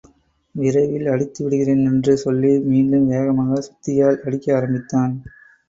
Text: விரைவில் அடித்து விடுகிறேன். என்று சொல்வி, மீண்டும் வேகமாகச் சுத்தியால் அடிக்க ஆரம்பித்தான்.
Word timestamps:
விரைவில் 0.55 1.07
அடித்து 1.07 1.39
விடுகிறேன். 1.43 1.83
என்று 1.85 2.17
சொல்வி, 2.23 2.63
மீண்டும் 2.63 3.07
வேகமாகச் 3.07 3.69
சுத்தியால் 3.69 4.21
அடிக்க 4.21 4.55
ஆரம்பித்தான். 4.55 5.15